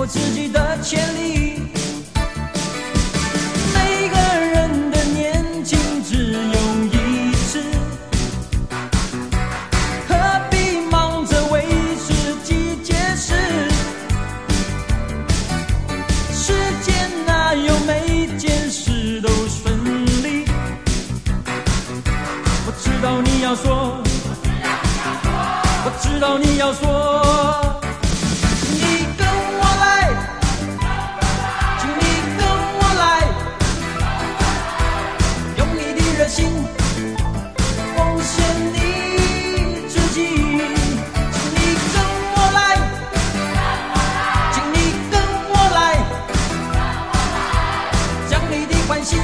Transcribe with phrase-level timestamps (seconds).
[0.00, 1.60] 我自己的潜力。
[3.74, 4.16] 每个
[4.50, 6.38] 人的年轻只有
[6.90, 7.60] 一次，
[10.08, 10.16] 何
[10.50, 11.66] 必忙着为
[11.98, 13.34] 自己解释？
[16.32, 19.76] 世间哪有每件事都顺
[20.22, 20.46] 利？
[22.64, 24.02] 我知道你要说，
[25.84, 27.19] 我知道你要说。
[48.90, 49.18] 关心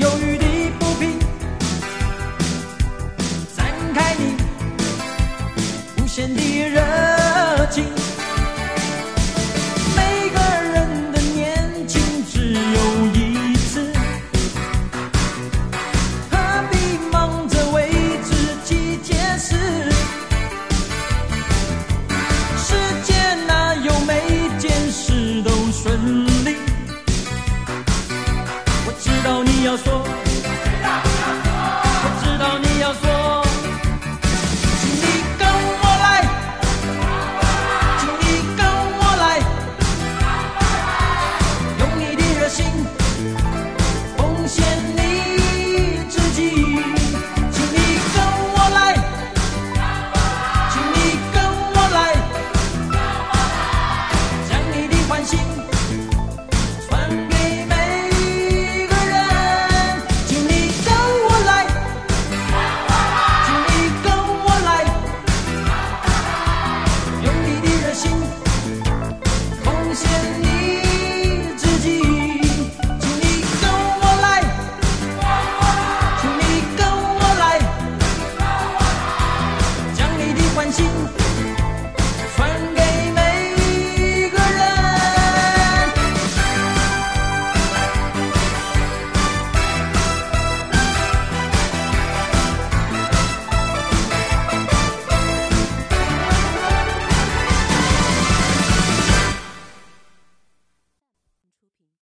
[0.00, 0.37] 内心